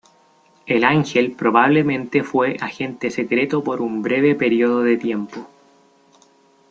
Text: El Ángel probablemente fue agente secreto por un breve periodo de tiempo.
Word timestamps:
El 0.65 0.83
Ángel 0.83 1.33
probablemente 1.33 2.23
fue 2.23 2.57
agente 2.59 3.11
secreto 3.11 3.63
por 3.63 3.81
un 3.83 4.01
breve 4.01 4.33
periodo 4.33 4.81
de 4.81 4.97
tiempo. 4.97 5.47